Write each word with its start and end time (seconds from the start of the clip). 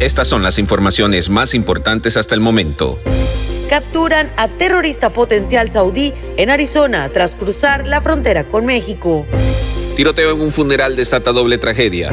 Estas 0.00 0.28
son 0.28 0.44
las 0.44 0.60
informaciones 0.60 1.28
más 1.28 1.54
importantes 1.54 2.16
hasta 2.16 2.36
el 2.36 2.40
momento. 2.40 3.00
Capturan 3.68 4.30
a 4.36 4.46
terrorista 4.46 5.12
potencial 5.12 5.72
saudí 5.72 6.12
en 6.36 6.50
Arizona 6.50 7.08
tras 7.08 7.34
cruzar 7.34 7.84
la 7.84 8.00
frontera 8.00 8.44
con 8.44 8.64
México. 8.64 9.26
Tiroteo 9.96 10.30
en 10.30 10.40
un 10.40 10.52
funeral 10.52 10.94
desata 10.94 11.32
doble 11.32 11.58
tragedia. 11.58 12.12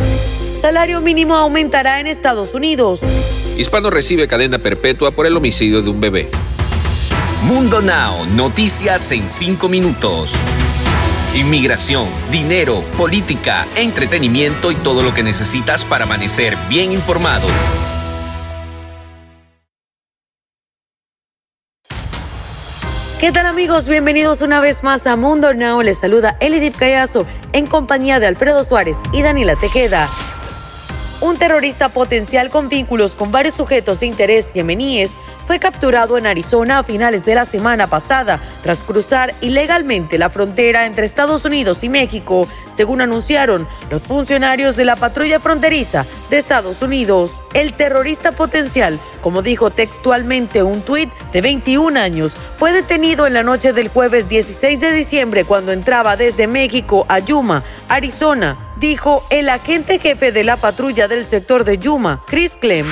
Salario 0.62 1.00
mínimo 1.00 1.36
aumentará 1.36 2.00
en 2.00 2.08
Estados 2.08 2.56
Unidos. 2.56 3.02
Hispano 3.56 3.92
recibe 3.92 4.28
cadena 4.28 4.58
perpetua 4.58 5.12
por 5.12 5.28
el 5.28 5.38
homicidio 5.38 5.84
de 5.84 5.90
un 5.92 6.02
bebé. 6.02 6.30
Mundo 7.44 7.84
Now, 7.84 8.26
noticias 8.26 9.12
en 9.12 9.30
5 9.30 9.70
minutos. 9.70 10.34
Inmigración, 11.36 12.08
dinero, 12.32 12.82
política, 12.96 13.68
entretenimiento 13.76 14.72
y 14.72 14.76
todo 14.76 15.04
lo 15.04 15.14
que 15.14 15.22
necesitas 15.22 15.84
para 15.84 16.06
amanecer 16.06 16.56
bien 16.70 16.94
informado. 16.94 17.46
¿Qué 23.20 23.34
tal 23.34 23.48
amigos? 23.48 23.90
Bienvenidos 23.90 24.42
una 24.44 24.62
vez 24.62 24.82
más 24.82 25.06
a 25.08 25.18
Mundo 25.18 25.54
Now. 25.54 25.82
Les 25.82 25.98
saluda 25.98 26.38
Elidip 26.40 26.78
Callazo 26.78 27.26
en 27.52 27.68
compañía 27.68 28.22
de 28.22 28.28
Alfredo 28.28 28.64
Suárez 28.64 29.00
y 29.12 29.22
Daniela 29.22 29.58
Tejeda. 29.58 30.08
Un 31.20 31.36
terrorista 31.36 31.90
potencial 31.90 32.50
con 32.50 32.70
vínculos 32.70 33.14
con 33.14 33.34
varios 33.34 33.56
sujetos 33.56 34.00
de 34.00 34.06
interés 34.06 34.54
yemeníes 34.54 35.18
fue 35.46 35.60
capturado 35.60 36.18
en 36.18 36.26
Arizona 36.26 36.80
a 36.80 36.84
finales 36.84 37.26
de 37.26 37.36
la 37.36 37.46
semana 37.46 37.88
pasada 37.88 38.40
tras 38.64 38.84
cruzar 38.84 39.34
ilegalmente 39.42 40.18
la 40.18 40.30
frontera 40.30 40.86
entre 40.86 41.06
Estados 41.06 41.46
Unidos 41.46 41.84
y 41.84 41.90
México, 41.90 42.48
según 42.76 43.02
anunciaron 43.02 43.68
los 43.90 44.08
funcionarios 44.08 44.76
de 44.76 44.86
la 44.86 44.96
patrulla 44.96 45.40
fronteriza 45.40 46.06
de 46.30 46.38
Estados 46.38 46.82
Unidos. 46.82 47.32
El 47.54 47.74
terrorista 47.74 48.32
potencial, 48.32 49.00
como 49.22 49.42
dijo 49.42 49.70
textualmente 49.70 50.64
un 50.64 50.82
tuit 50.82 51.10
de 51.32 51.42
21 51.42 52.00
años, 52.00 52.36
fue 52.58 52.74
detenido 52.74 53.28
en 53.28 53.34
la 53.34 53.44
noche 53.44 53.74
del 53.74 53.90
jueves 53.90 54.28
16 54.28 54.80
de 54.80 54.92
diciembre 54.92 55.46
cuando 55.46 55.72
entraba 55.72 56.16
desde 56.16 56.48
México 56.48 57.06
a 57.08 57.20
Yuma, 57.20 57.64
Arizona, 57.88 58.58
dijo 58.78 59.24
el 59.30 59.50
agente 59.50 60.00
jefe 60.00 60.32
de 60.32 60.44
la 60.44 60.58
patrulla 60.58 61.08
del 61.08 61.28
sector 61.28 61.64
de 61.64 61.78
Yuma, 61.78 62.24
Chris 62.28 62.58
Clem. 62.60 62.88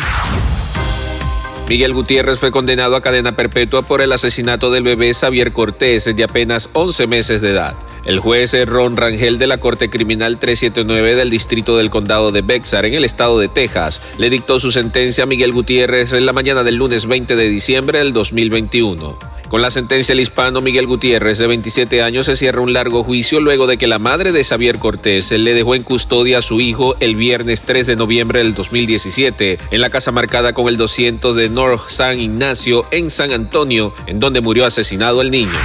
Miguel 1.69 1.94
Gutiérrez 1.94 2.39
fue 2.39 2.52
condenado 2.52 2.97
a 2.97 3.02
cadena 3.02 3.38
perpetua 3.38 3.83
por 3.83 4.02
el 4.02 4.11
asesinato 4.11 4.69
del 4.69 4.83
bebé 4.83 5.14
Xavier 5.14 5.53
Cortés 5.53 6.14
de 6.14 6.23
apenas 6.23 6.69
11 6.73 7.08
meses 7.08 7.42
de 7.42 7.52
edad. 7.52 7.75
El 8.06 8.19
juez 8.19 8.53
Ron 8.66 8.97
Rangel 8.97 9.39
de 9.39 9.47
la 9.47 9.59
Corte 9.59 9.89
Criminal 9.89 10.39
379 10.39 11.16
del 11.16 11.30
Distrito 11.30 11.78
del 11.78 11.89
Condado 11.89 12.34
de 12.34 12.41
Bexar 12.41 12.86
en 12.86 12.95
el 12.95 13.06
estado 13.06 13.39
de 13.39 13.47
Texas 13.47 14.02
le 14.17 14.30
dictó 14.30 14.59
su 14.59 14.72
sentencia 14.72 15.23
a 15.23 15.28
Miguel 15.28 15.53
Gutiérrez 15.53 16.11
en 16.11 16.25
la 16.25 16.34
mañana 16.34 16.64
del 16.64 16.75
lunes 16.75 17.06
20 17.06 17.38
de 17.38 17.47
diciembre 17.47 18.00
del 18.00 18.11
2021. 18.11 19.17
Con 19.53 19.61
la 19.61 19.69
sentencia 19.69 20.13
el 20.13 20.19
hispano 20.19 20.61
Miguel 20.61 20.87
Gutiérrez 20.87 21.37
de 21.37 21.45
27 21.45 22.01
años 22.01 22.25
se 22.25 22.35
cierra 22.35 22.61
un 22.61 22.73
largo 22.73 23.03
juicio 23.03 23.39
luego 23.39 23.67
de 23.67 23.77
que 23.77 23.85
la 23.85 23.99
madre 23.99 24.31
de 24.31 24.43
Xavier 24.43 24.79
Cortés 24.79 25.29
le 25.29 25.53
dejó 25.53 25.75
en 25.75 25.83
custodia 25.83 26.39
a 26.39 26.41
su 26.41 26.59
hijo 26.59 26.95
el 26.99 27.15
viernes 27.15 27.61
3 27.61 27.85
de 27.85 27.95
noviembre 27.95 28.39
del 28.39 28.55
2017 28.55 29.59
en 29.69 29.81
la 29.81 29.91
casa 29.91 30.11
marcada 30.11 30.53
con 30.53 30.69
el 30.69 30.77
200 30.77 31.35
de 31.35 31.49
North 31.49 31.87
San 31.89 32.19
Ignacio 32.19 32.87
en 32.89 33.11
San 33.11 33.31
Antonio, 33.31 33.93
en 34.07 34.19
donde 34.19 34.41
murió 34.41 34.65
asesinado 34.65 35.21
el 35.21 35.29
niño. 35.29 35.59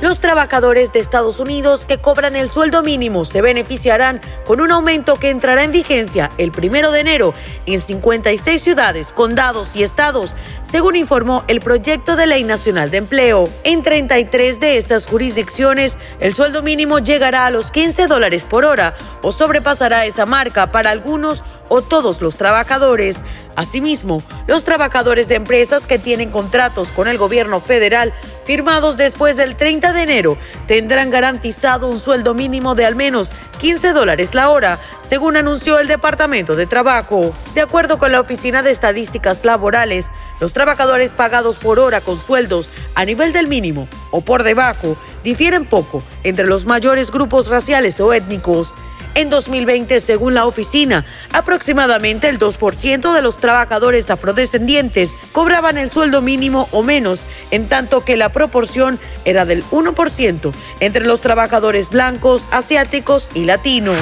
Los 0.00 0.18
trabajadores 0.18 0.94
de 0.94 0.98
Estados 0.98 1.40
Unidos 1.40 1.84
que 1.84 1.98
cobran 1.98 2.34
el 2.34 2.50
sueldo 2.50 2.82
mínimo 2.82 3.26
se 3.26 3.42
beneficiarán 3.42 4.22
con 4.46 4.62
un 4.62 4.70
aumento 4.70 5.16
que 5.16 5.28
entrará 5.28 5.62
en 5.62 5.72
vigencia 5.72 6.30
el 6.38 6.52
primero 6.52 6.90
de 6.90 7.00
enero 7.00 7.34
en 7.66 7.78
56 7.78 8.62
ciudades, 8.62 9.12
condados 9.12 9.68
y 9.74 9.82
estados, 9.82 10.34
según 10.70 10.94
informó 10.94 11.44
el 11.48 11.60
Proyecto 11.60 12.14
de 12.14 12.26
Ley 12.26 12.44
Nacional 12.44 12.90
de 12.90 12.98
Empleo. 12.98 13.48
En 13.64 13.82
33 13.82 14.60
de 14.60 14.76
estas 14.76 15.06
jurisdicciones, 15.06 15.98
el 16.20 16.34
sueldo 16.34 16.62
mínimo 16.62 17.00
llegará 17.00 17.46
a 17.46 17.50
los 17.50 17.72
15 17.72 18.06
dólares 18.06 18.46
por 18.48 18.64
hora 18.64 18.94
o 19.22 19.32
sobrepasará 19.32 20.06
esa 20.06 20.26
marca 20.26 20.70
para 20.70 20.90
algunos 20.90 21.42
o 21.68 21.82
todos 21.82 22.20
los 22.20 22.36
trabajadores. 22.36 23.18
Asimismo, 23.56 24.22
los 24.46 24.64
trabajadores 24.64 25.28
de 25.28 25.34
empresas 25.34 25.86
que 25.86 25.98
tienen 25.98 26.30
contratos 26.30 26.88
con 26.90 27.08
el 27.08 27.18
gobierno 27.18 27.60
federal 27.60 28.12
firmados 28.44 28.96
después 28.96 29.36
del 29.36 29.56
30 29.56 29.92
de 29.92 30.02
enero 30.02 30.38
tendrán 30.66 31.10
garantizado 31.10 31.88
un 31.88 31.98
sueldo 31.98 32.34
mínimo 32.34 32.74
de 32.74 32.86
al 32.86 32.94
menos 32.94 33.32
15 33.60 33.92
dólares 33.92 34.34
la 34.34 34.50
hora, 34.50 34.78
según 35.10 35.36
anunció 35.36 35.80
el 35.80 35.88
Departamento 35.88 36.54
de 36.54 36.66
Trabajo. 36.66 37.34
De 37.52 37.60
acuerdo 37.60 37.98
con 37.98 38.12
la 38.12 38.20
Oficina 38.20 38.62
de 38.62 38.70
Estadísticas 38.70 39.44
Laborales, 39.44 40.06
los 40.38 40.52
trabajadores 40.52 41.14
pagados 41.14 41.58
por 41.58 41.80
hora 41.80 42.00
con 42.00 42.16
sueldos 42.16 42.70
a 42.94 43.04
nivel 43.04 43.32
del 43.32 43.48
mínimo 43.48 43.88
o 44.12 44.20
por 44.20 44.44
debajo 44.44 44.96
difieren 45.24 45.64
poco 45.64 46.00
entre 46.22 46.46
los 46.46 46.64
mayores 46.64 47.10
grupos 47.10 47.48
raciales 47.48 47.98
o 48.00 48.12
étnicos. 48.12 48.72
En 49.16 49.30
2020, 49.30 50.00
según 50.00 50.34
la 50.34 50.46
oficina, 50.46 51.04
aproximadamente 51.32 52.28
el 52.28 52.38
2% 52.38 53.12
de 53.12 53.22
los 53.22 53.36
trabajadores 53.36 54.10
afrodescendientes 54.10 55.16
cobraban 55.32 55.76
el 55.76 55.90
sueldo 55.90 56.22
mínimo 56.22 56.68
o 56.70 56.84
menos, 56.84 57.26
en 57.50 57.68
tanto 57.68 58.04
que 58.04 58.16
la 58.16 58.30
proporción 58.30 59.00
era 59.24 59.44
del 59.44 59.64
1% 59.72 60.52
entre 60.78 61.04
los 61.04 61.20
trabajadores 61.20 61.90
blancos, 61.90 62.46
asiáticos 62.52 63.28
y 63.34 63.46
latinos. 63.46 63.98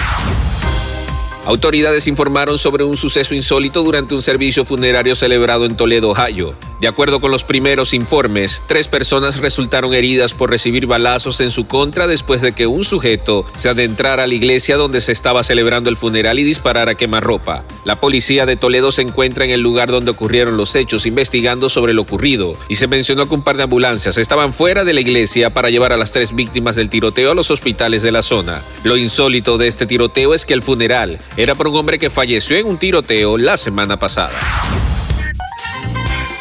Autoridades 1.49 2.07
informaron 2.09 2.59
sobre 2.59 2.85
un 2.85 2.99
suceso 2.99 3.35
insólito 3.35 3.83
durante 3.83 4.15
un 4.15 4.21
servicio 4.21 4.67
funerario 4.67 5.15
celebrado 5.15 5.65
en 5.65 5.79
Toledo, 5.79 6.11
Ohio. 6.11 6.55
De 6.81 6.87
acuerdo 6.87 7.21
con 7.21 7.33
los 7.33 7.43
primeros 7.43 7.93
informes, 7.93 8.63
tres 8.69 8.87
personas 8.87 9.41
resultaron 9.41 9.95
heridas 9.95 10.35
por 10.35 10.51
recibir 10.51 10.87
balazos 10.87 11.41
en 11.41 11.51
su 11.51 11.67
contra 11.67 12.07
después 12.07 12.41
de 12.41 12.53
que 12.53 12.69
un 12.69 12.85
sujeto 12.85 13.45
se 13.57 13.69
adentrara 13.69 14.23
a 14.23 14.27
la 14.29 14.35
iglesia 14.35 14.77
donde 14.77 15.01
se 15.01 15.11
estaba 15.11 15.43
celebrando 15.43 15.91
el 15.91 15.97
funeral 15.97 16.39
y 16.39 16.45
disparara 16.45 16.95
quemarropa. 16.95 17.65
La 17.85 17.97
policía 17.97 18.47
de 18.47 18.55
Toledo 18.55 18.93
se 18.93 19.03
encuentra 19.03 19.45
en 19.45 19.51
el 19.51 19.61
lugar 19.61 19.91
donde 19.91 20.13
ocurrieron 20.13 20.57
los 20.57 20.77
hechos 20.77 21.05
investigando 21.05 21.69
sobre 21.69 21.95
lo 21.95 22.03
ocurrido 22.03 22.57
y 22.69 22.77
se 22.77 22.87
mencionó 22.87 23.29
que 23.29 23.35
un 23.35 23.43
par 23.43 23.57
de 23.57 23.65
ambulancias 23.65 24.17
estaban 24.17 24.53
fuera 24.53 24.85
de 24.85 24.95
la 24.95 25.01
iglesia 25.01 25.51
para 25.51 25.71
llevar 25.71 25.93
a 25.93 25.97
las 25.97 26.13
tres 26.13 26.33
víctimas 26.33 26.77
del 26.77 26.91
tiroteo 26.91 27.33
a 27.33 27.35
los 27.35 27.51
hospitales 27.51 28.03
de 28.03 28.13
la 28.13 28.23
zona. 28.23 28.63
Lo 28.85 28.97
insólito 28.97 29.59
de 29.59 29.67
este 29.67 29.87
tiroteo 29.87 30.33
es 30.33 30.47
que 30.47 30.55
el 30.55 30.63
funeral 30.63 31.19
era 31.37 31.57
por 31.57 31.67
un 31.67 31.75
hombre 31.77 31.99
que 31.99 32.09
falleció 32.09 32.57
en 32.57 32.67
un 32.67 32.79
tiroteo 32.79 33.37
la 33.37 33.57
semana 33.57 33.99
pasada. 33.99 34.39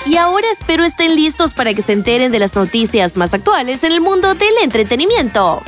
Y 0.07 0.16
ahora 0.16 0.47
espero 0.50 0.85
estén 0.85 1.16
listos 1.16 1.53
para 1.53 1.73
que 1.73 1.81
se 1.81 1.91
enteren 1.91 2.31
de 2.31 2.40
las 2.40 2.56
noticias 2.56 3.18
más 3.18 3.34
actuales 3.34 3.84
en 3.84 3.91
el 3.91 4.00
mundo 4.00 4.35
del 4.35 4.53
entretenimiento. 4.63 5.62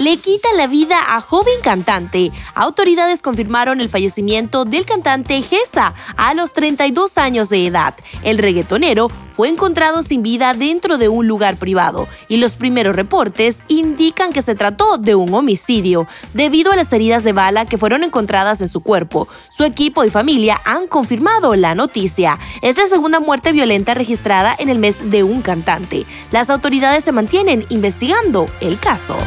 Le 0.00 0.16
quita 0.16 0.48
la 0.56 0.66
vida 0.66 0.98
a 1.14 1.20
joven 1.20 1.60
cantante. 1.62 2.32
Autoridades 2.54 3.20
confirmaron 3.20 3.82
el 3.82 3.90
fallecimiento 3.90 4.64
del 4.64 4.86
cantante 4.86 5.42
Gesa 5.42 5.92
a 6.16 6.32
los 6.32 6.54
32 6.54 7.18
años 7.18 7.50
de 7.50 7.66
edad. 7.66 7.94
El 8.22 8.38
reggaetonero 8.38 9.08
fue 9.34 9.50
encontrado 9.50 10.02
sin 10.02 10.22
vida 10.22 10.54
dentro 10.54 10.96
de 10.96 11.10
un 11.10 11.28
lugar 11.28 11.56
privado 11.56 12.08
y 12.28 12.38
los 12.38 12.54
primeros 12.54 12.96
reportes 12.96 13.58
indican 13.68 14.32
que 14.32 14.40
se 14.40 14.54
trató 14.54 14.96
de 14.96 15.16
un 15.16 15.34
homicidio 15.34 16.06
debido 16.32 16.72
a 16.72 16.76
las 16.76 16.90
heridas 16.94 17.22
de 17.22 17.34
bala 17.34 17.66
que 17.66 17.76
fueron 17.76 18.02
encontradas 18.02 18.62
en 18.62 18.68
su 18.68 18.80
cuerpo. 18.80 19.28
Su 19.50 19.64
equipo 19.64 20.02
y 20.04 20.08
familia 20.08 20.62
han 20.64 20.86
confirmado 20.86 21.56
la 21.56 21.74
noticia. 21.74 22.38
Es 22.62 22.78
la 22.78 22.86
segunda 22.86 23.20
muerte 23.20 23.52
violenta 23.52 23.92
registrada 23.92 24.56
en 24.58 24.70
el 24.70 24.78
mes 24.78 25.10
de 25.10 25.24
un 25.24 25.42
cantante. 25.42 26.06
Las 26.30 26.48
autoridades 26.48 27.04
se 27.04 27.12
mantienen 27.12 27.66
investigando 27.68 28.46
el 28.62 28.78
caso. 28.78 29.18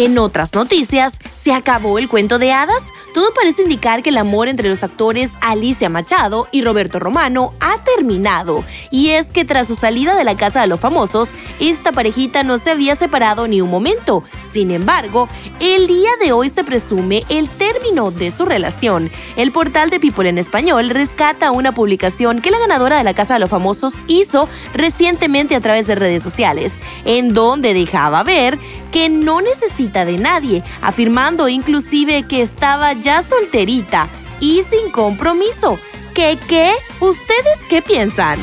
En 0.00 0.16
otras 0.16 0.54
noticias, 0.54 1.12
¿se 1.36 1.52
acabó 1.52 1.98
el 1.98 2.08
cuento 2.08 2.38
de 2.38 2.52
hadas? 2.52 2.82
Todo 3.12 3.34
parece 3.34 3.64
indicar 3.64 4.02
que 4.02 4.08
el 4.08 4.16
amor 4.16 4.48
entre 4.48 4.70
los 4.70 4.82
actores 4.82 5.32
Alicia 5.42 5.90
Machado 5.90 6.48
y 6.52 6.62
Roberto 6.62 6.98
Romano 6.98 7.52
ha 7.60 7.84
terminado. 7.84 8.64
Y 8.90 9.10
es 9.10 9.26
que 9.26 9.44
tras 9.44 9.68
su 9.68 9.74
salida 9.74 10.16
de 10.16 10.24
la 10.24 10.38
casa 10.38 10.62
de 10.62 10.68
los 10.68 10.80
famosos, 10.80 11.32
esta 11.58 11.92
parejita 11.92 12.44
no 12.44 12.56
se 12.56 12.70
había 12.70 12.96
separado 12.96 13.46
ni 13.46 13.60
un 13.60 13.68
momento. 13.68 14.24
Sin 14.50 14.70
embargo, 14.70 15.28
el 15.60 15.86
día 15.86 16.10
de 16.18 16.32
hoy 16.32 16.48
se 16.48 16.64
presume 16.64 17.24
el 17.28 17.48
término 17.48 18.10
de 18.10 18.30
su 18.30 18.46
relación. 18.46 19.10
El 19.36 19.52
portal 19.52 19.90
de 19.90 20.00
People 20.00 20.28
en 20.28 20.38
español 20.38 20.88
rescata 20.88 21.50
una 21.50 21.72
publicación 21.72 22.40
que 22.40 22.50
la 22.50 22.58
ganadora 22.58 22.96
de 22.96 23.04
la 23.04 23.14
Casa 23.14 23.34
de 23.34 23.40
los 23.40 23.50
Famosos 23.50 23.94
hizo 24.06 24.48
recientemente 24.72 25.56
a 25.56 25.60
través 25.60 25.86
de 25.86 25.94
redes 25.94 26.22
sociales, 26.22 26.72
en 27.04 27.34
donde 27.34 27.74
dejaba 27.74 28.22
ver 28.22 28.58
que 28.90 29.08
no 29.08 29.40
necesita 29.40 30.04
de 30.04 30.18
nadie, 30.18 30.62
afirmando 30.82 31.48
inclusive 31.48 32.24
que 32.24 32.42
estaba 32.42 32.92
ya 32.92 33.22
solterita 33.22 34.08
y 34.40 34.62
sin 34.62 34.90
compromiso. 34.90 35.78
¿Qué 36.14 36.38
qué? 36.48 36.72
¿Ustedes 37.00 37.60
qué 37.68 37.82
piensan? 37.82 38.38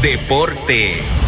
Deportes. 0.00 1.26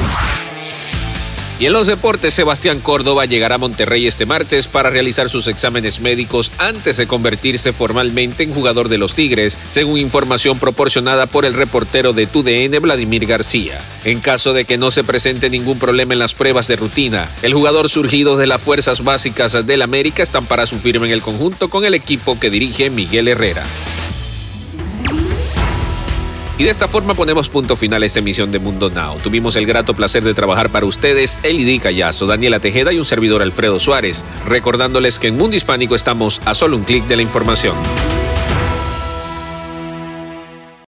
Y 1.58 1.64
en 1.64 1.72
los 1.72 1.86
deportes, 1.86 2.34
Sebastián 2.34 2.80
Córdoba 2.80 3.24
llegará 3.24 3.54
a 3.54 3.58
Monterrey 3.58 4.06
este 4.06 4.26
martes 4.26 4.68
para 4.68 4.90
realizar 4.90 5.30
sus 5.30 5.48
exámenes 5.48 6.00
médicos 6.00 6.52
antes 6.58 6.98
de 6.98 7.06
convertirse 7.06 7.72
formalmente 7.72 8.42
en 8.42 8.52
jugador 8.52 8.90
de 8.90 8.98
los 8.98 9.14
Tigres, 9.14 9.56
según 9.70 9.98
información 9.98 10.58
proporcionada 10.58 11.24
por 11.24 11.46
el 11.46 11.54
reportero 11.54 12.12
de 12.12 12.26
TUDN 12.26 12.82
Vladimir 12.82 13.24
García. 13.24 13.78
En 14.04 14.20
caso 14.20 14.52
de 14.52 14.66
que 14.66 14.76
no 14.76 14.90
se 14.90 15.02
presente 15.02 15.48
ningún 15.48 15.78
problema 15.78 16.12
en 16.12 16.18
las 16.18 16.34
pruebas 16.34 16.68
de 16.68 16.76
rutina, 16.76 17.30
el 17.40 17.54
jugador 17.54 17.88
surgido 17.88 18.36
de 18.36 18.46
las 18.46 18.60
fuerzas 18.60 19.02
básicas 19.02 19.66
del 19.66 19.80
América 19.80 20.22
están 20.22 20.44
para 20.44 20.66
su 20.66 20.76
firma 20.78 21.06
en 21.06 21.12
el 21.12 21.22
conjunto 21.22 21.70
con 21.70 21.86
el 21.86 21.94
equipo 21.94 22.38
que 22.38 22.50
dirige 22.50 22.90
Miguel 22.90 23.28
Herrera. 23.28 23.64
Y 26.58 26.64
de 26.64 26.70
esta 26.70 26.88
forma 26.88 27.14
ponemos 27.14 27.48
punto 27.48 27.76
final 27.76 28.02
a 28.02 28.06
esta 28.06 28.20
emisión 28.20 28.50
de 28.50 28.58
Mundo 28.58 28.88
Now. 28.88 29.18
Tuvimos 29.18 29.56
el 29.56 29.66
grato 29.66 29.94
placer 29.94 30.24
de 30.24 30.32
trabajar 30.32 30.70
para 30.70 30.86
ustedes, 30.86 31.36
Elidi 31.42 31.78
Callazo, 31.78 32.26
Daniela 32.26 32.60
Tejeda 32.60 32.92
y 32.92 32.98
un 32.98 33.04
servidor 33.04 33.42
Alfredo 33.42 33.78
Suárez, 33.78 34.24
recordándoles 34.46 35.18
que 35.18 35.28
en 35.28 35.36
Mundo 35.36 35.56
Hispánico 35.56 35.94
estamos 35.94 36.40
a 36.46 36.54
solo 36.54 36.76
un 36.76 36.84
clic 36.84 37.06
de 37.06 37.16
la 37.16 37.22
información. 37.22 37.76